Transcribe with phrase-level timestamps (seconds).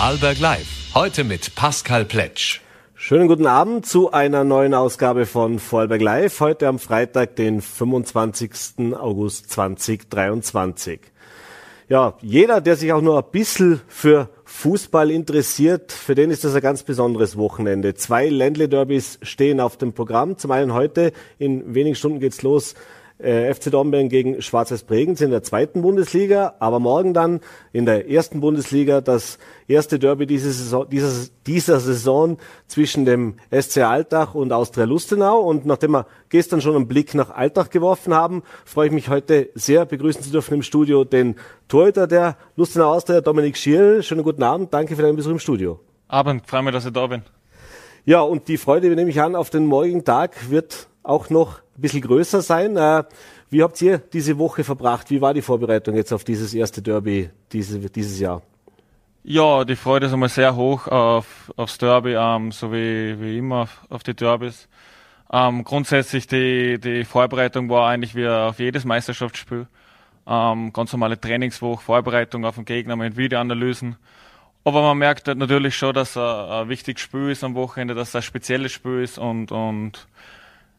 [0.00, 0.94] Vorarlberg Live.
[0.94, 2.60] Heute mit Pascal Pletsch.
[2.94, 6.40] Schönen guten Abend zu einer neuen Ausgabe von Vorarlberg Live.
[6.40, 8.94] Heute am Freitag, den 25.
[8.98, 11.00] August 2023.
[11.90, 16.54] Ja, jeder, der sich auch nur ein bisschen für Fußball interessiert, für den ist das
[16.54, 17.92] ein ganz besonderes Wochenende.
[17.92, 20.38] Zwei Ländle-Derbys stehen auf dem Programm.
[20.38, 22.74] Zum einen heute, in wenigen Stunden geht's los,
[23.22, 27.40] äh, FC Dornbirn gegen Schwarzes Bregenz in der zweiten Bundesliga, aber morgen dann
[27.72, 29.38] in der ersten Bundesliga das
[29.68, 35.40] erste Derby diese Saison, dieser, dieser Saison zwischen dem SC Altach und Austria Lustenau.
[35.40, 39.50] Und nachdem wir gestern schon einen Blick nach Altach geworfen haben, freue ich mich heute
[39.54, 41.36] sehr begrüßen zu dürfen im Studio den
[41.68, 44.02] Torhüter der Lustenau Austria, Dominik Schierl.
[44.02, 45.80] Schönen guten Abend, danke für deinen Besuch im Studio.
[46.08, 47.22] Abend, freue mich, dass ich da bin.
[48.04, 51.82] Ja, und die Freude, nehme ich an, auf den morgigen Tag wird auch noch ein
[51.82, 52.76] bisschen größer sein.
[52.76, 53.04] Äh,
[53.48, 55.10] wie habt ihr diese Woche verbracht?
[55.10, 58.42] Wie war die Vorbereitung jetzt auf dieses erste Derby diese, dieses Jahr?
[59.22, 63.62] Ja, die Freude ist einmal sehr hoch auf, aufs Derby, ähm, so wie, wie immer
[63.62, 64.68] auf, auf die Derbys.
[65.32, 69.66] Ähm, grundsätzlich die, die Vorbereitung war eigentlich wie auf jedes Meisterschaftsspiel.
[70.26, 73.96] Ähm, ganz normale Trainingswoche, Vorbereitung auf den Gegner mit Videoanalysen.
[74.64, 78.10] Aber man merkt halt natürlich schon, dass ein, ein wichtiges Spiel ist am Wochenende, dass
[78.10, 80.06] es ein spezielles Spiel ist und, und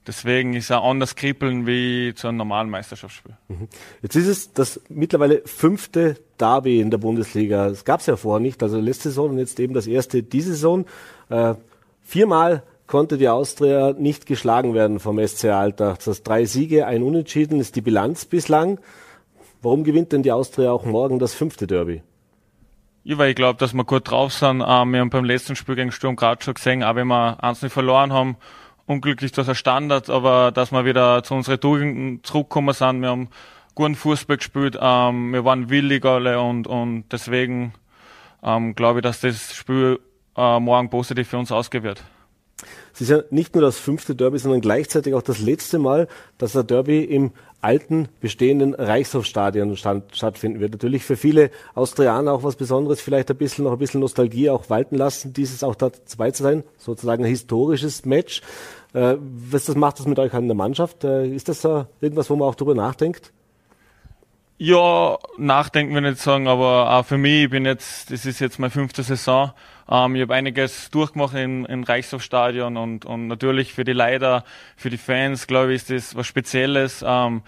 [0.07, 3.35] Deswegen ist er anders kribbeln wie zu einem normalen Meisterschaftsspiel.
[3.49, 3.67] Mhm.
[4.02, 7.69] Jetzt ist es das mittlerweile fünfte Derby in der Bundesliga.
[7.69, 10.52] Das gab es ja vorher nicht, also letzte Saison und jetzt eben das erste diese
[10.52, 10.85] Saison.
[11.29, 11.53] Äh,
[12.02, 15.97] viermal konnte die Austria nicht geschlagen werden vom SC Altach.
[15.97, 18.79] Das drei Siege, ein Unentschieden ist die Bilanz bislang.
[19.61, 22.02] Warum gewinnt denn die Austria auch morgen das fünfte Derby?
[23.03, 24.63] Ja, weil ich glaube, dass wir gut drauf sind.
[24.67, 27.61] Ähm, wir haben beim letzten Spiel gegen Sturm Graz schon gesehen, auch wenn wir eins
[27.61, 28.35] nicht verloren haben,
[28.92, 33.02] unglücklich, dass er Standard, aber dass wir wieder zu unseren Tugenden zurückgekommen sind.
[33.02, 33.30] Wir haben
[33.75, 37.73] guten Fußball gespielt, ähm, wir waren willig alle und, und deswegen
[38.44, 40.00] ähm, glaube ich, dass das Spiel
[40.36, 42.03] äh, morgen positiv für uns ausgehen wird.
[42.94, 46.52] Es ist ja nicht nur das fünfte Derby, sondern gleichzeitig auch das letzte Mal, dass
[46.52, 47.31] der Derby im
[47.62, 50.72] alten, bestehenden Reichshofstadion stand, stattfinden wird.
[50.74, 54.69] Natürlich für viele Austrianer auch was Besonderes, vielleicht ein bisschen noch ein bisschen Nostalgie auch
[54.69, 58.41] walten lassen, dieses auch dabei zu sein, sozusagen ein historisches Match.
[58.94, 61.03] Äh, was das macht das mit euch an der Mannschaft?
[61.03, 63.31] Äh, ist das äh, irgendwas, wo man auch drüber nachdenkt?
[64.57, 68.59] Ja, nachdenken wir nicht sagen, aber auch für mich, ich bin jetzt, das ist jetzt
[68.59, 69.53] meine fünfte Saison.
[69.90, 74.44] Ähm, ich habe einiges durchgemacht im, im Reichshofstadion und, und natürlich für die Leider,
[74.78, 77.03] für die Fans, glaube ich, ist das was Spezielles.
[77.03, 77.41] Ähm,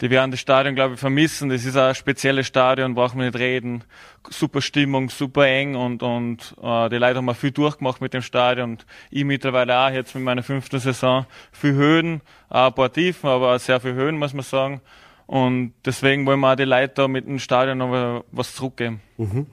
[0.00, 1.48] die werden das Stadion, glaube ich, vermissen.
[1.48, 3.84] Das ist ein spezielles Stadion, brauchen wir nicht reden.
[4.28, 8.22] Super Stimmung, super eng und, und äh, die Leute haben auch viel durchgemacht mit dem
[8.22, 8.72] Stadion.
[8.72, 11.26] Und ich mittlerweile auch jetzt mit meiner fünften Saison.
[11.52, 14.80] Viel Höhen, auch ein paar Tiefen, aber sehr viel Höhen, muss man sagen.
[15.26, 19.00] Und deswegen wollen wir auch die Leute da mit dem Stadion noch was zurückgeben.
[19.16, 19.46] Mhm.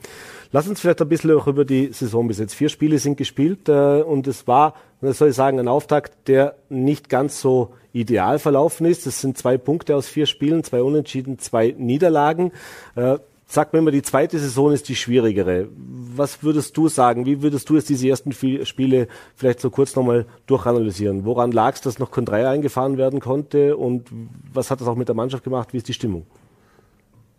[0.51, 2.55] Lass uns vielleicht ein bisschen auch über die Saison bis jetzt.
[2.55, 6.55] Vier Spiele sind gespielt äh, und es war, was soll ich sagen, ein Auftakt, der
[6.67, 9.05] nicht ganz so ideal verlaufen ist.
[9.07, 12.51] Es sind zwei Punkte aus vier Spielen, zwei Unentschieden, zwei Niederlagen.
[12.95, 13.17] Äh,
[13.51, 15.67] Sag mir immer, die zweite Saison ist die schwierigere.
[15.75, 17.25] Was würdest du sagen?
[17.25, 21.25] Wie würdest du jetzt diese ersten Spiele vielleicht so kurz nochmal durchanalysieren?
[21.25, 24.07] Woran lag es, dass noch Kondrei eingefahren werden konnte und
[24.53, 25.73] was hat das auch mit der Mannschaft gemacht?
[25.73, 26.25] Wie ist die Stimmung?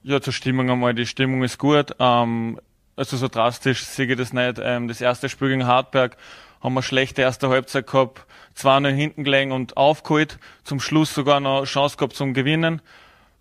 [0.03, 0.93] Ja, zur Stimmung einmal.
[0.93, 1.97] Die Stimmung ist gut.
[1.99, 2.61] Ähm,
[2.97, 4.59] also so drastisch sehe ich das nicht.
[4.63, 6.17] Ähm, das erste Spiel gegen Hartberg
[6.61, 11.41] haben wir schlechte erste Halbzeit gehabt, zwar nur hinten gelegen und aufgeholt, zum Schluss sogar
[11.41, 12.81] noch Chance gehabt zum Gewinnen.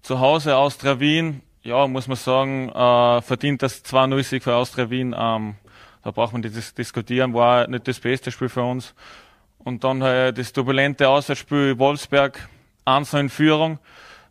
[0.02, 5.16] Zu Hause Austria Wien, ja, muss man sagen, äh, verdient das 2-0 für Austria Wien.
[5.18, 5.56] Ähm,
[6.04, 8.96] da braucht man nicht diskutieren, war nicht das beste Spiel für uns.
[9.60, 12.50] Und dann halt das turbulente Auswärtsspiel Wolfsberg,
[12.86, 13.78] 1 in Führung,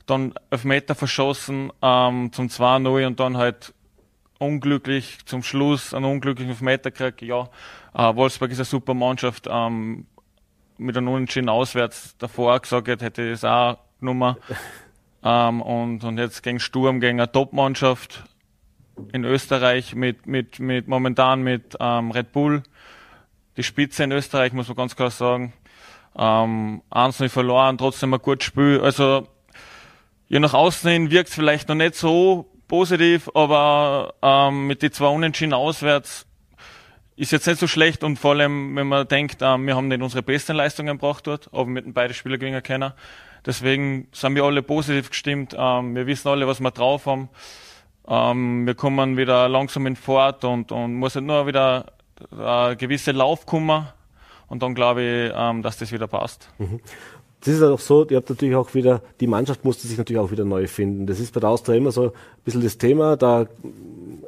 [0.07, 3.73] dann Meter verschossen ähm, zum 2-0 und dann halt
[4.41, 7.23] unglücklich zum Schluss einen unglücklichen Elfmeter gekriegt.
[7.23, 7.49] Ja,
[7.95, 9.47] äh, Wolfsburg ist eine super Mannschaft.
[9.49, 10.07] Ähm,
[10.79, 14.37] mit einem Unentschieden auswärts davor gesagt hätte ich es auch genommen.
[15.25, 18.25] ähm, und, und jetzt gegen Sturm, gegen eine Top-Mannschaft
[19.13, 22.63] in Österreich mit, mit, mit momentan mit ähm, Red Bull.
[23.59, 25.53] Die Spitze in Österreich, muss man ganz klar sagen.
[26.17, 28.81] Ähm, eins nicht verloren, trotzdem ein gutes Spiel.
[28.81, 29.29] Also,
[30.29, 34.93] je nach außen hin wirkt es vielleicht noch nicht so positiv, aber ähm, mit den
[34.93, 36.25] zwei Unentschieden auswärts
[37.17, 40.01] ist jetzt nicht so schlecht und vor allem, wenn man denkt, ähm, wir haben nicht
[40.01, 42.93] unsere besten Leistungen gebracht dort, aber mit den beiden Spieler gewinnen können.
[43.45, 45.55] Deswegen sind wir alle positiv gestimmt.
[45.59, 47.29] Ähm, wir wissen alle, was wir drauf haben.
[48.07, 51.93] Ähm, wir kommen wieder langsam in Fahrt und, und muss halt nur wieder
[52.31, 53.89] eine gewisse Lauf kommen
[54.47, 56.49] und dann glaube ich, ähm, dass das wieder passt.
[56.59, 56.81] Mhm.
[57.43, 60.31] Das ist auch so, ihr habt natürlich auch wieder, die Mannschaft musste sich natürlich auch
[60.31, 61.07] wieder neu finden.
[61.07, 62.13] Das ist bei der Austria immer so ein
[62.45, 63.17] bisschen das Thema.
[63.17, 63.47] Da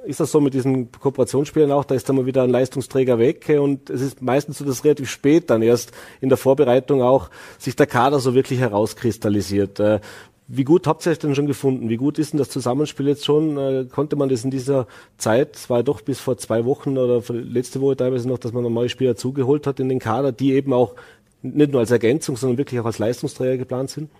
[0.06, 3.53] ist das so mit diesen Kooperationsspielen auch, da ist dann mal wieder ein Leistungsträger weg
[3.61, 7.29] und es ist meistens so, dass relativ spät dann erst in der Vorbereitung auch
[7.59, 9.79] sich der Kader so wirklich herauskristallisiert.
[9.79, 10.00] Äh,
[10.49, 11.88] wie gut habt ihr euch denn schon gefunden?
[11.88, 13.56] Wie gut ist denn das Zusammenspiel jetzt schon?
[13.56, 14.87] Äh, konnte man das in dieser
[15.17, 18.53] Zeit, es war ja doch bis vor zwei Wochen oder letzte Woche teilweise noch, dass
[18.53, 20.94] man neue Spieler zugeholt hat in den Kader, die eben auch
[21.42, 24.10] nicht nur als Ergänzung, sondern wirklich auch als Leistungsträger geplant sind?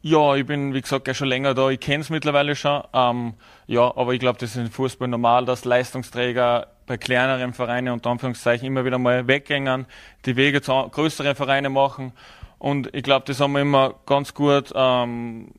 [0.00, 1.70] Ja, ich bin, wie gesagt, ja schon länger da.
[1.70, 2.82] Ich kenne es mittlerweile schon.
[2.92, 3.34] Ähm,
[3.66, 8.10] ja, aber ich glaube, das ist im Fußball normal, dass Leistungsträger bei kleineren Vereinen unter
[8.10, 9.86] Anführungszeichen immer wieder mal weggängen,
[10.24, 12.12] die Wege zu größeren Vereinen machen.
[12.58, 15.50] Und ich glaube, das haben wir immer ganz gut ähm,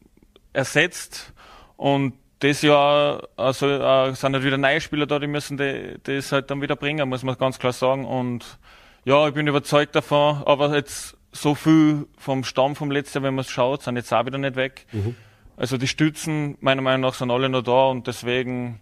[0.53, 1.33] ersetzt.
[1.75, 6.31] Und das Jahr also, äh, sind halt wieder neue Spieler da, die müssen die, das
[6.31, 8.05] halt dann wieder bringen, muss man ganz klar sagen.
[8.05, 8.57] Und
[9.05, 13.35] ja, ich bin überzeugt davon, aber jetzt so viel vom Stamm vom letzten Jahr, wenn
[13.35, 14.85] man es schaut, sind jetzt auch wieder nicht weg.
[14.91, 15.15] Mhm.
[15.57, 18.79] Also die Stützen, meiner Meinung nach, sind alle noch da und deswegen,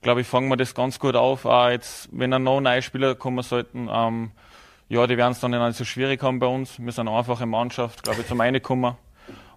[0.00, 1.44] glaube ich, fangen wir das ganz gut auf.
[1.44, 4.30] Auch jetzt, wenn ein noch neue Spieler kommen sollten, ähm,
[4.88, 6.78] ja, die werden es dann nicht so schwierig haben bei uns.
[6.78, 8.94] Wir sind eine einfache Mannschaft, glaube ich, zum Reinkommen.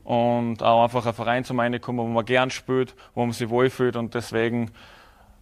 [0.04, 3.98] Und auch einfach ein Verein zum Reinkommen, wo man gern spielt, wo man sich wohlfühlt
[3.98, 4.72] und deswegen,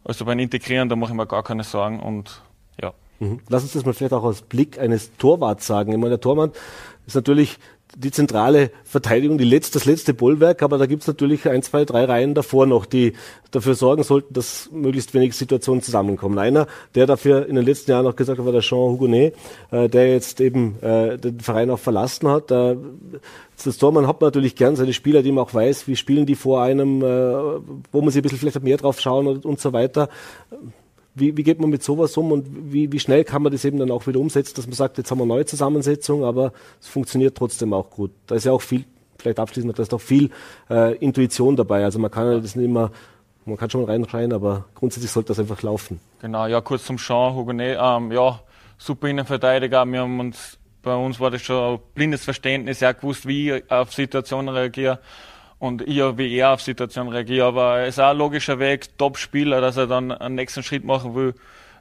[0.04, 2.42] also beim Integrieren, da mache ich mir gar keine Sorgen und.
[3.20, 3.40] Mhm.
[3.50, 5.92] Lass uns das mal vielleicht auch aus Blick eines Torwarts sagen.
[5.92, 6.52] Ich meine, der Tormann
[7.08, 7.60] ist natürlich
[7.96, 12.06] die zentrale Verteidigung, die letzte, das letzte Bollwerk, aber da gibt's natürlich ein, zwei, drei
[12.06, 13.14] Reihen davor noch, die
[13.52, 16.38] dafür sorgen sollten, dass möglichst wenig Situationen zusammenkommen.
[16.38, 19.36] Einer, der dafür in den letzten Jahren noch gesagt hat, war der Jean Hugonet,
[19.72, 22.52] äh, der jetzt eben äh, den Verein auch verlassen hat.
[22.52, 22.76] Äh,
[23.64, 26.36] das Tormann hat man natürlich gern seine Spieler, die man auch weiß, wie spielen die
[26.36, 29.72] vor einem, äh, wo man sich ein bisschen vielleicht mehr drauf schauen und, und so
[29.72, 30.10] weiter.
[31.18, 33.80] Wie, wie geht man mit sowas um und wie, wie schnell kann man das eben
[33.80, 36.52] dann auch wieder umsetzen, dass man sagt, jetzt haben wir eine neue Zusammensetzung, aber
[36.82, 38.12] es funktioniert trotzdem auch gut.
[38.28, 38.84] Da ist ja auch viel,
[39.18, 40.30] vielleicht abschließend, da ist auch viel
[40.70, 41.86] äh, Intuition dabei.
[41.86, 42.92] Also man kann ja das nicht immer,
[43.46, 46.02] man kann schon mal reinschreien, aber grundsätzlich sollte das einfach laufen.
[46.22, 47.78] Genau, ja, kurz zum Jean Hugonet.
[47.82, 48.42] Ähm, ja,
[48.78, 49.86] super Innenverteidiger.
[49.86, 53.94] Wir haben uns, bei uns war das schon blindes Verständnis, er gewusst, wie ich auf
[53.94, 55.00] Situationen reagiere
[55.60, 57.48] und ich wie er auf Situationen reagiere.
[57.48, 61.16] Aber es ist auch ein logischer Weg, Top-Spieler, dass er dann einen nächsten Schritt machen
[61.16, 61.34] will.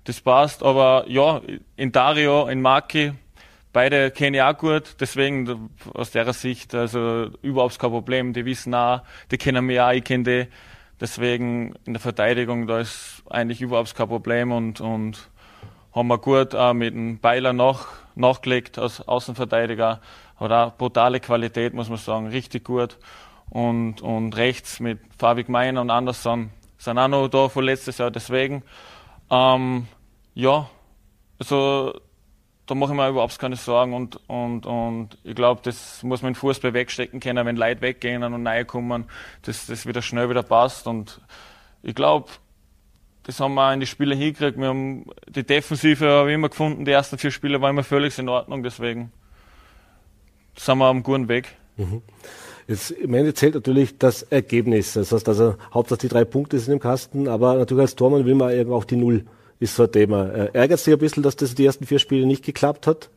[0.04, 0.62] Das passt.
[0.62, 1.40] Aber ja,
[1.76, 3.12] in Dario, in Maki,
[3.72, 4.96] beide kenne ich auch gut.
[5.00, 8.32] Deswegen aus der Sicht, also überhaupt kein Problem.
[8.32, 10.46] Die wissen auch, die kennen mich auch, ich kenne die.
[11.00, 15.28] Deswegen in der Verteidigung, da ist eigentlich überhaupt kein Problem und, und
[15.92, 20.00] haben wir gut äh, mit dem Beiler nach, nachgelegt als Außenverteidiger.
[20.36, 22.96] Hat auch brutale Qualität, muss man sagen, richtig gut
[23.50, 28.10] und, und rechts mit Fabik Meiner und Anderson sind auch noch da von letztes Jahr.
[28.10, 28.62] Deswegen,
[29.30, 29.86] ähm,
[30.34, 30.68] ja,
[31.38, 31.94] also
[32.66, 36.30] da mache ich mir überhaupt keine Sorgen und, und, und ich glaube, das muss man
[36.30, 39.04] in Fußball wegstecken können, wenn Leute weggehen und neu kommen,
[39.42, 41.20] dass das wieder schnell wieder passt und
[41.82, 42.30] ich glaube,
[43.24, 44.58] das haben wir auch in die Spiele hingekriegt.
[44.58, 48.18] Wir haben die Defensive habe ich immer gefunden, die ersten vier Spiele waren immer völlig
[48.18, 49.12] in Ordnung, deswegen
[50.56, 51.56] sind wir einem guten Weg.
[51.76, 52.02] Mhm.
[52.66, 54.94] Jetzt, im Ende zählt natürlich das Ergebnis.
[54.94, 58.34] Das heißt also, hauptsächlich die drei Punkte sind im Kasten, aber natürlich als Tormann will
[58.34, 59.24] man irgendwo auch die Null,
[59.60, 60.30] ist so ein Thema.
[60.30, 63.10] Äh, ärgert es dich ein bisschen, dass das die ersten vier Spiele nicht geklappt hat?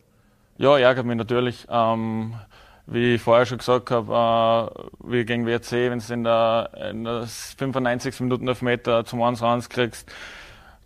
[0.58, 1.66] Ja, ärgert mich natürlich.
[1.70, 2.34] Ähm,
[2.88, 7.04] wie ich vorher schon gesagt habe, äh, wie gegen WRC, wenn du in der, in
[7.04, 8.20] der 95.
[8.22, 10.10] Minuten auf Meter zum 1-1 kriegst,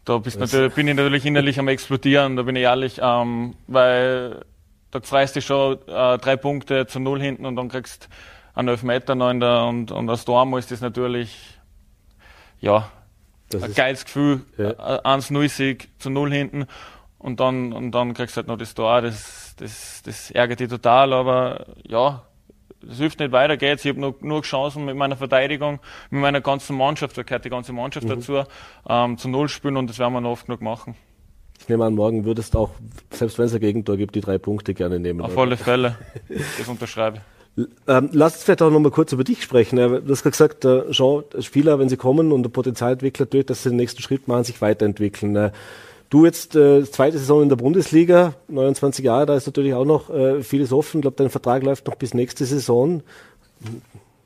[0.03, 4.41] da bist natürlich, bin ich natürlich innerlich am explodieren, da bin ich ehrlich, ähm, weil
[4.89, 8.09] da freust du schon äh, drei Punkte zu null hinten und dann kriegst
[8.53, 11.59] einen Elfmeter noch in der, und, und als Dormo ist das natürlich,
[12.59, 12.89] ja,
[13.49, 14.41] das ein geiles Gefühl.
[14.57, 14.71] Ja.
[15.03, 16.65] 1-0-Sieg zu 0 hinten
[17.17, 19.01] und dann, und dann kriegst du halt noch das Tor.
[19.01, 22.23] Das, das, das ärgert dich total, aber ja,
[22.81, 23.85] das hilft nicht weiter geht's.
[23.85, 25.79] Ich habe noch nur Chancen mit meiner Verteidigung,
[26.09, 28.09] mit meiner ganzen Mannschaft, da gehört die ganze Mannschaft mhm.
[28.09, 28.43] dazu,
[28.87, 30.95] ähm, zu Null spielen und das werden wir noch oft genug machen.
[31.59, 32.71] Ich nehme an, morgen würdest auch,
[33.11, 35.21] selbst wenn es ein Gegentor gibt, die drei Punkte gerne nehmen.
[35.21, 35.41] Auf oder?
[35.41, 35.95] alle Fälle.
[36.57, 37.41] Das unterschreibe ich.
[37.57, 39.77] Ähm, lass uns vielleicht auch noch mal kurz über dich sprechen.
[39.77, 43.69] Du hast gesagt, äh, Jean, Spieler, wenn sie kommen und der Potenzialentwickler tut, dass sie
[43.69, 45.35] den nächsten Schritt machen, sich weiterentwickeln.
[45.35, 45.51] Äh,
[46.09, 50.09] du jetzt äh, zweite Saison in der Bundesliga, 29 Jahre, da ist natürlich auch noch
[50.09, 50.99] äh, vieles offen.
[50.99, 53.03] Ich glaube, dein Vertrag läuft noch bis nächste Saison.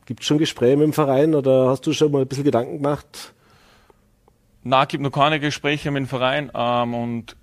[0.06, 2.78] Gibt es schon Gespräche mit dem Verein oder hast du schon mal ein bisschen Gedanken
[2.78, 3.34] gemacht?
[4.64, 7.36] Na, gibt noch keine Gespräche mit dem Verein ähm, und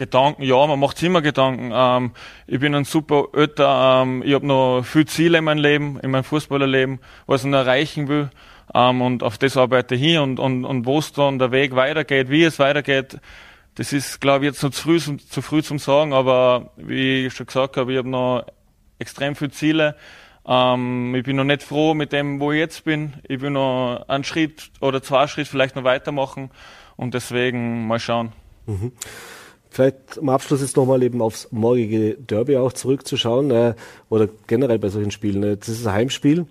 [0.00, 1.72] Gedanken, ja, man macht sich immer Gedanken.
[1.74, 2.12] Ähm,
[2.46, 6.10] ich bin ein super Ötter, ähm, ich habe noch viele Ziele in meinem Leben, in
[6.10, 8.30] meinem Fußballerleben, was ich noch erreichen will.
[8.74, 11.76] Ähm, und auf das arbeite ich hin und, und, und wo es dann der Weg
[11.76, 13.18] weitergeht, wie es weitergeht,
[13.74, 17.34] das ist, glaube ich, jetzt noch zu früh, zu früh zum Sagen, aber wie ich
[17.34, 18.46] schon gesagt habe, ich habe noch
[18.98, 19.96] extrem viele Ziele.
[20.46, 23.12] Ähm, ich bin noch nicht froh mit dem, wo ich jetzt bin.
[23.28, 26.50] Ich will noch einen Schritt oder zwei Schritte vielleicht noch weitermachen
[26.96, 28.32] und deswegen mal schauen.
[28.64, 28.92] Mhm.
[29.70, 33.74] Vielleicht am Abschluss ist nochmal eben aufs morgige Derby auch zurückzuschauen äh,
[34.08, 35.42] oder generell bei solchen Spielen.
[35.58, 36.46] Das ist ein Heimspiel.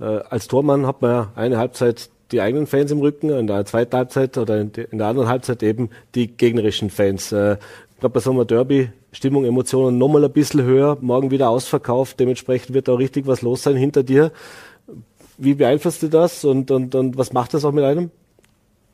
[0.00, 3.64] Äh, als Tormann hat man ja eine Halbzeit die eigenen Fans im Rücken, in der
[3.64, 7.32] zweiten Halbzeit oder in, der anderen Halbzeit eben die gegnerischen Fans.
[7.32, 7.56] Äh,
[7.94, 12.20] ich glaube, bei so einem Derby Stimmung, Emotionen nochmal ein bisschen höher, morgen wieder ausverkauft,
[12.20, 14.30] dementsprechend wird auch richtig was los sein hinter dir.
[15.38, 18.10] Wie beeinflusst du das und, und, und was macht das auch mit einem?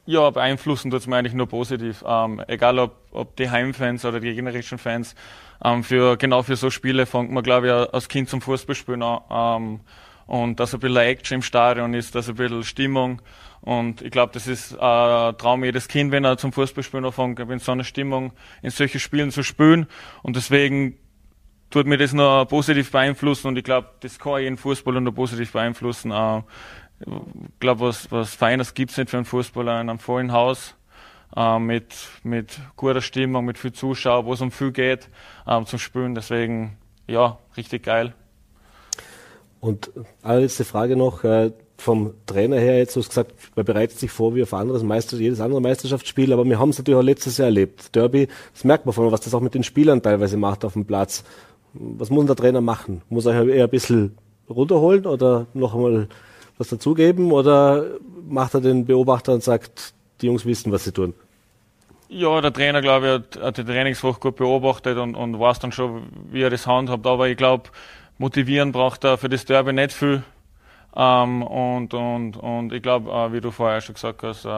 [0.06, 2.04] Ja, beeinflussen tut es mir eigentlich nur positiv.
[2.06, 5.14] Ähm, egal ob, ob die Heimfans oder die gegnerischen Fans.
[5.64, 9.20] Ähm, für, genau für so Spiele fängt man, glaube ich, als Kind zum Fußballspielen an.
[9.30, 9.80] Ähm,
[10.26, 13.22] und dass ein bisschen Action im Stadion ist, dass ein bisschen Stimmung.
[13.62, 17.40] Und ich glaube, das ist ein äh, Traum jedes Kind, wenn er zum Fußballspielen anfängt,
[17.40, 19.86] in so einer Stimmung in solche Spielen zu spielen.
[20.22, 20.98] Und deswegen
[21.70, 25.52] tut mir das noch positiv beeinflussen und ich glaube, das kann jeden Fußballer nur positiv
[25.52, 26.12] beeinflussen.
[26.12, 26.42] Äh,
[27.60, 30.74] glaube, was, was Feines gibt es nicht für einen Fußballer in einem vollen Haus
[31.36, 35.08] äh, mit, mit guter Stimmung, mit viel Zuschauer, wo es um viel geht
[35.46, 36.14] äh, zum Spielen.
[36.14, 38.14] Deswegen, ja, richtig geil.
[39.60, 39.90] Und
[40.22, 44.34] allerletzte Frage noch, äh, vom Trainer her jetzt, du hast gesagt, man bereitet sich vor
[44.34, 47.46] wie auf anderes Meister, jedes andere Meisterschaftsspiel, aber wir haben es natürlich auch letztes Jahr
[47.46, 47.94] erlebt.
[47.94, 50.84] Derby, das merkt man von, was das auch mit den Spielern teilweise macht auf dem
[50.84, 51.24] Platz.
[51.72, 53.02] Was muss der Trainer machen?
[53.08, 54.16] Muss er eher ein bisschen
[54.48, 56.08] runterholen oder noch einmal
[56.58, 57.84] was dazugeben oder
[58.28, 61.14] macht er den Beobachter und sagt, die Jungs wissen, was sie tun?
[62.08, 66.04] Ja, der Trainer, glaube ich, hat, die Trainingswoche gut beobachtet und, und weiß dann schon,
[66.30, 67.06] wie er das handhabt.
[67.06, 67.70] Aber ich glaube,
[68.18, 70.22] motivieren braucht er für das Derby nicht viel.
[70.94, 74.48] Ähm, und, und, und ich glaube, äh, wie du vorher schon gesagt hast, äh,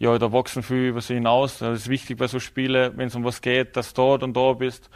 [0.00, 1.58] ja, da wachsen viel über sie hinaus.
[1.58, 4.36] Das ist wichtig bei so Spielen, wenn es um was geht, dass du dort und
[4.36, 4.90] da bist.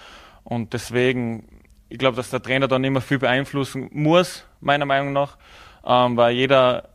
[0.45, 1.49] Und deswegen,
[1.89, 5.39] ich glaube, dass der Trainer dann immer viel beeinflussen muss, meiner Meinung nach
[5.85, 6.89] ähm, weil jeder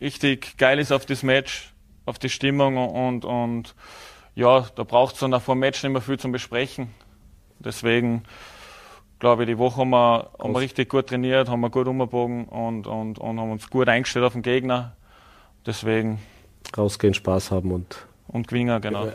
[0.00, 1.72] richtig geil ist auf das Match,
[2.06, 3.74] auf die Stimmung und, und
[4.34, 6.88] ja, da braucht es dann auch vor dem Match nicht mehr viel zum Besprechen.
[7.58, 8.24] Deswegen
[9.18, 12.46] glaube ich, die Woche haben wir, haben wir richtig gut trainiert, haben wir gut umgebogen
[12.46, 14.96] und, und, und haben uns gut eingestellt auf den Gegner.
[15.66, 16.18] Deswegen.
[16.76, 19.08] Rausgehen, Spaß haben und und Gewinger, genau.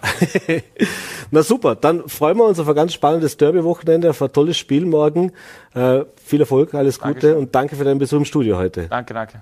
[1.31, 4.85] Na super, dann freuen wir uns auf ein ganz spannendes Derby-Wochenende, auf ein tolles Spiel
[4.85, 5.31] morgen.
[5.73, 7.37] Äh, viel Erfolg, alles Gute Dankeschön.
[7.37, 8.87] und danke für deinen Besuch im Studio heute.
[8.87, 9.41] Danke, danke.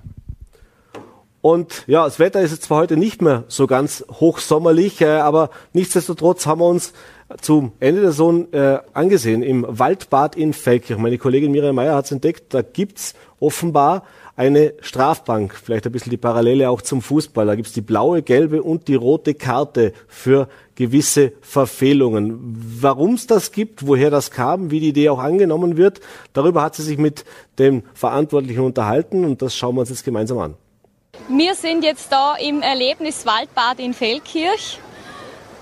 [1.41, 5.49] Und ja, das Wetter ist jetzt zwar heute nicht mehr so ganz hochsommerlich, äh, aber
[5.73, 6.93] nichtsdestotrotz haben wir uns
[7.41, 10.99] zum Ende der Saison äh, angesehen im Waldbad in Feldkirch.
[10.99, 14.03] Meine Kollegin Miriam Meyer hat es entdeckt, da gibt's offenbar
[14.35, 15.55] eine Strafbank.
[15.55, 17.45] Vielleicht ein bisschen die Parallele auch zum Fußball.
[17.45, 22.39] Da gibt's die blaue, gelbe und die rote Karte für gewisse Verfehlungen.
[22.79, 26.01] Warum es das gibt, woher das kam, wie die Idee auch angenommen wird,
[26.33, 27.25] darüber hat sie sich mit
[27.59, 30.55] dem Verantwortlichen unterhalten und das schauen wir uns jetzt gemeinsam an.
[31.29, 34.79] Wir sind jetzt da im Erlebniswaldbad in Feldkirch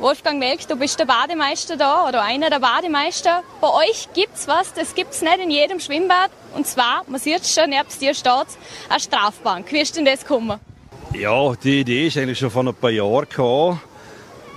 [0.02, 3.44] Wolfgang Melk, du bist der Bademeister da oder einer der Bademeister.
[3.62, 6.32] Bei euch gibt's was, das gibt's nicht in jedem Schwimmbad.
[6.56, 8.48] Und zwar, man sieht schon, nebst dir steht
[8.90, 9.72] eine Strafbank.
[9.72, 10.60] Wie ist denn das gekommen?
[11.14, 13.80] Ja, die Idee ist eigentlich schon vor ein paar Jahren gekommen.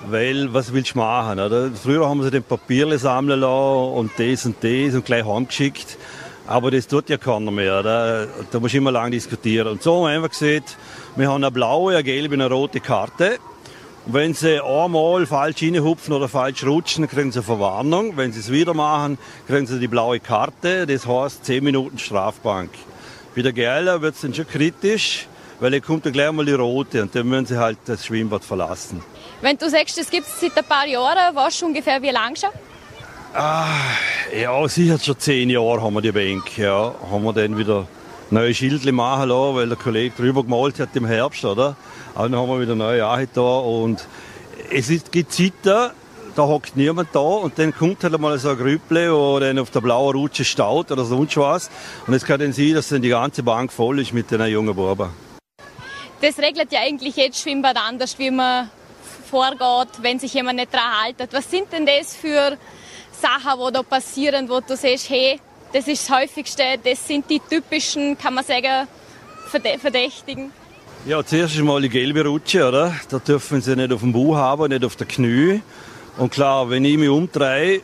[0.06, 1.38] Weil, was willst du machen?
[1.38, 1.70] Oder?
[1.72, 5.98] Früher haben sie den Papierle sammeln lassen und das und das und gleich heimgeschickt.
[6.46, 7.80] Aber das tut ja keiner mehr.
[7.80, 8.28] Oder?
[8.50, 9.68] Da muss ich immer lange diskutieren.
[9.68, 10.78] Und so haben wir einfach gesagt,
[11.16, 13.38] wir haben eine blaue, eine gelbe und eine rote Karte.
[14.06, 18.18] Wenn sie einmal falsch hinhupfen oder falsch rutschen, kriegen sie eine Verwarnung.
[18.18, 20.86] Wenn sie es wieder machen, kriegen sie die blaue Karte.
[20.86, 22.70] Das heißt 10 Minuten Strafbank.
[23.34, 25.26] Bei der Geiler wird es dann schon kritisch,
[25.58, 28.44] weil dann kommt dann gleich mal die rote und dann müssen sie halt das Schwimmbad
[28.44, 29.02] verlassen.
[29.40, 32.36] Wenn du sagst, das gibt es seit ein paar Jahren, weißt du ungefähr wie lange
[32.36, 32.50] schon?
[33.32, 33.66] Ah,
[34.38, 36.58] ja, sicher schon zehn Jahre haben wir die Bank.
[36.58, 37.88] Ja, haben wir dann wieder
[38.30, 41.76] neue Schildle machen lassen, weil der Kollege drüber gemalt hat im Herbst, oder?
[42.14, 44.06] Aber dann haben wir wieder neue Jahre da und
[44.70, 45.90] es ist, gibt Zeiten,
[46.36, 49.80] da hockt niemand da und dann kommt halt mal so ein wo dann auf der
[49.80, 51.70] blauen Rutsche staut oder sonst was.
[52.06, 54.74] Und es kann dann sein, dass dann die ganze Bank voll ist mit den jungen
[54.74, 55.10] Buben.
[56.20, 58.70] Das regelt ja eigentlich jetzt Schwimmbad anders, wie man
[59.30, 61.32] vorgeht, wenn sich jemand nicht daran haltet.
[61.32, 62.56] Was sind denn das für
[63.12, 65.40] Sachen, die da passieren, wo du siehst, hey,
[65.74, 68.86] das ist das Häufigste, das sind die typischen, kann man sagen,
[69.50, 70.52] Verdächtigen?
[71.04, 72.94] Ja, zuerst mal die gelbe Rutsche, oder?
[73.08, 75.60] Da dürfen sie nicht auf dem Bauch haben, nicht auf der Knie.
[76.16, 77.82] Und klar, wenn ich mich umdrehe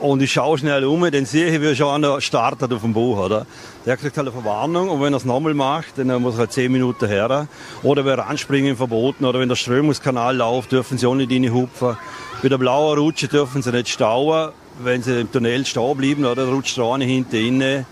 [0.00, 3.18] und ich schaue schnell um, dann sehe ich, wie schon einer startet auf dem Bauch,
[3.18, 3.46] oder?
[3.84, 6.52] Der kriegt halt eine Verwarnung und wenn er es nochmal macht, dann muss er halt
[6.52, 7.46] zehn Minuten her.
[7.82, 11.98] Oder wenn Anspringen verboten oder wenn der Strömungskanal läuft, dürfen sie auch nicht reinhupfen.
[12.42, 14.52] Bei der blauen Rutsche dürfen sie nicht stauen.
[14.82, 17.86] Wenn sie im Tunnel stehen bleiben, oder rutscht eine hinten inne.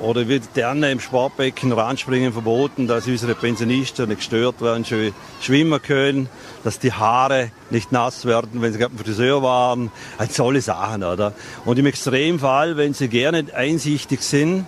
[0.00, 5.12] Oder wird gerne im Sportbecken ranspringen verboten, dass unsere Pensionisten nicht gestört werden, schön
[5.42, 6.30] schwimmen können,
[6.64, 9.90] dass die Haare nicht nass werden, wenn sie gerade im Friseur waren.
[10.16, 11.34] Also tolle Sachen, oder?
[11.66, 14.64] Und im Extremfall, wenn sie gerne einsichtig sind,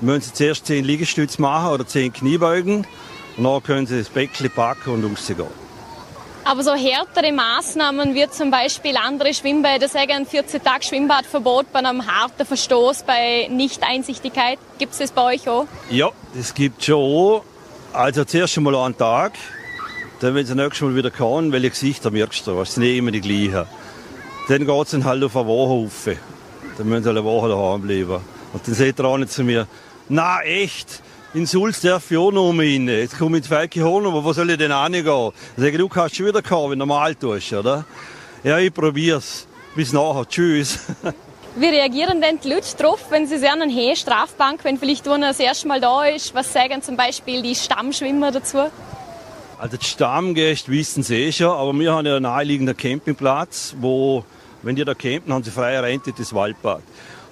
[0.00, 2.86] müssen sie zuerst zehn Liegestütze machen oder zehn Kniebeugen.
[3.36, 5.67] Und dann können sie das Becken packen und rausgehen.
[6.48, 12.06] Aber so härtere Maßnahmen wie zum Beispiel andere Schwimmbäder sagen 14 Tage Schwimmbadverbot bei einem
[12.06, 14.58] harten Verstoß bei Nicht-Einsichtigkeit.
[14.78, 15.66] Gibt es das bei euch auch?
[15.90, 17.42] Ja, das gibt schon.
[17.92, 19.34] Also zuerst einmal einen Tag.
[20.20, 23.10] Dann, wenn sie nächstes Mal wieder kommen, welche Gesichter merkst du, das sind nicht immer
[23.10, 23.66] die gleichen.
[24.48, 26.16] Dann geht es halt auf eine Woche rauf.
[26.78, 28.22] Dann müssen sie eine Woche daheim bleiben.
[28.54, 29.66] Und dann sagt der eine zu mir,
[30.08, 31.02] na echt,
[31.34, 32.88] in Sulz darf ich auch noch rein.
[32.88, 35.32] Jetzt komme ich ins Falke holen, aber wo soll ich denn hingehen?
[35.56, 37.84] Sage ich, du kannst schon wieder kommen, wenn du normal tust, oder?
[38.42, 39.46] Ja, ich probier's.
[39.74, 40.26] Bis nachher.
[40.26, 40.78] Tschüss.
[41.56, 45.40] Wie reagieren denn die Leute drauf, wenn sie sehen, hey, Strafbank, wenn vielleicht einer das
[45.40, 46.34] erste Mal da ist?
[46.34, 48.58] Was sagen zum Beispiel die Stammschwimmer dazu?
[49.58, 54.24] Also die Stammgäste wissen es eh schon, aber wir haben ja einen naheliegenden Campingplatz, wo,
[54.62, 56.82] wenn die da campen, haben sie freie Rente das Waldbad.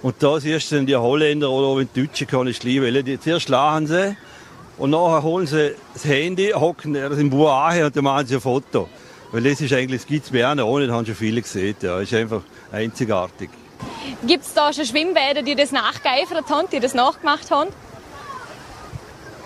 [0.01, 3.03] Und da siehst du dann die Holländer oder auch die Deutschen, kann ich lieben, weil
[3.03, 4.15] die zuerst lachen sie
[4.77, 8.41] und nachher holen sie das Handy, hocken das im an und dann machen sie ein
[8.41, 8.89] Foto.
[9.31, 11.75] Weil das ist eigentlich, das gibt es mehr auch nicht, haben schon viele gesehen.
[11.81, 13.49] Ja, ist einfach einzigartig.
[14.25, 17.69] Gibt es da schon Schwimmbäder, die das nachgeeifert haben, die das nachgemacht haben?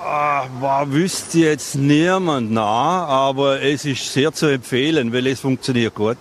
[0.03, 5.93] Ah, war, wüsste jetzt niemand nach, aber es ist sehr zu empfehlen, weil es funktioniert
[5.93, 6.17] gut.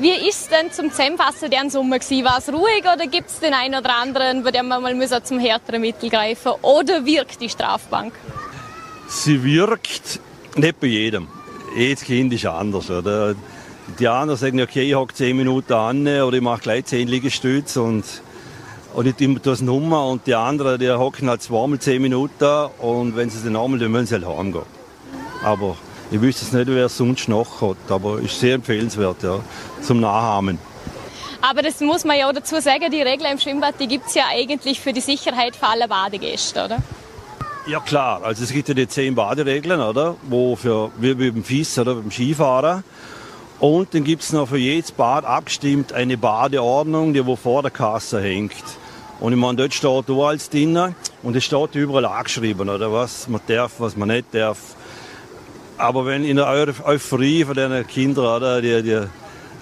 [0.00, 2.24] Wie ist denn zum Zusammenfassen der Sommer gewesen?
[2.24, 5.10] War es ruhig oder gibt es den einen oder anderen, bei dem man mal muss
[5.24, 8.14] zum härteren Mittel greifen Oder wirkt die Strafbank?
[9.08, 10.20] Sie wirkt
[10.56, 11.28] nicht bei jedem.
[11.76, 12.88] Jedes Kind ist anders.
[12.88, 13.34] Oder?
[13.98, 17.82] Die anderen sagen, okay, ich hocke 10 Minuten an oder ich mache gleich 10 Liegestütze
[17.82, 18.04] und,
[18.94, 20.06] und ich tue das Nummer.
[20.06, 23.92] Und die anderen, die hocken halt zweimal 10 Minuten und wenn sie dann einmal, dann
[23.92, 24.64] müssen sie halt heimgehen.
[25.44, 25.76] Aber
[26.10, 29.40] ich wüsste es nicht, wer es sonst noch hat, aber ist sehr empfehlenswert ja,
[29.82, 30.58] zum Nachahmen.
[31.40, 34.14] Aber das muss man ja auch dazu sagen, die Regel im Schwimmbad, die gibt es
[34.14, 36.78] ja eigentlich für die Sicherheit für alle Badegäste, oder?
[37.66, 40.16] Ja klar, also es gibt ja die zehn Baderegeln, oder?
[40.22, 42.82] Wo für, wie beim FIS oder beim Skifahrer.
[43.58, 47.70] Und dann gibt es noch für jedes Bad abgestimmt eine Badeordnung, die wo vor der
[47.70, 48.64] Kasse hängt.
[49.20, 53.28] Und ich meine, dort steht du als Dinner und es steht überall angeschrieben, oder was
[53.28, 54.58] man darf, was man nicht darf.
[55.80, 59.00] Aber wenn in der Euphorie von den Kindern, oder, die, die,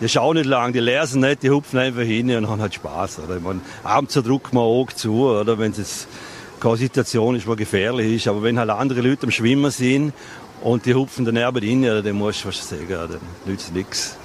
[0.01, 3.21] die schauen nicht lang, die lesen nicht, die hupfen einfach hin und haben halt Spaß.
[3.21, 3.37] Oder?
[3.37, 6.09] Ich meine, abends drückt man auch zu, oder wenn es
[6.59, 8.29] keine Situation ist, die gefährlich ist.
[8.29, 10.13] Aber wenn halt andere Leute am Schwimmen sind
[10.61, 14.17] und die hupfen daneben hin, ja, dann musst du was sagen, dann nützt nichts.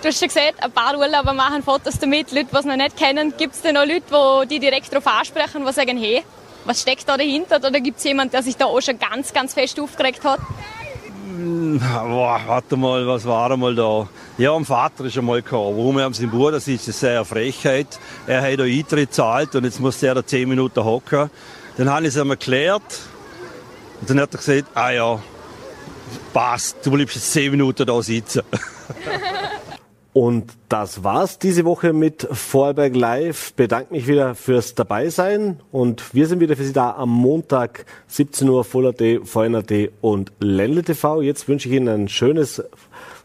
[0.00, 2.96] Du hast schon gesagt, ein paar Urlauber machen Fotos damit, Leute, die es noch nicht
[2.96, 3.34] kennen.
[3.36, 6.22] Gibt es denn noch Leute, die direkt darauf ansprechen, die sagen, hey,
[6.64, 7.56] was steckt da dahinter?
[7.56, 10.40] Oder gibt es jemanden, der sich da auch schon ganz, ganz fest aufgeregt hat?
[11.38, 14.08] Boah, warte mal, was war einmal da?
[14.38, 15.76] Ja, am Vater ist einmal gekommen.
[15.76, 17.98] Warum er am seinem Bruder das ist eine Frechheit.
[18.26, 21.28] Er hat einen Eintritt gezahlt und jetzt muss er da zehn Minuten hocken.
[21.76, 23.00] Dann habe ich es ihm erklärt.
[24.00, 25.20] Und dann hat er gesagt, ah ja,
[26.32, 28.42] passt, du bleibst jetzt zehn Minuten da sitzen.
[30.16, 33.52] Und das war's diese Woche mit Vorarlberg Live.
[33.52, 38.48] Bedanke mich wieder fürs Dabeisein und wir sind wieder für Sie da am Montag 17
[38.48, 41.20] Uhr Voller.at, VNRT und Ländle TV.
[41.20, 42.64] Jetzt wünsche ich Ihnen ein schönes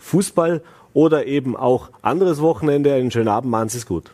[0.02, 2.94] Fußball oder eben auch anderes Wochenende.
[2.94, 3.50] Einen schönen Abend.
[3.50, 4.12] Machen Sie es gut.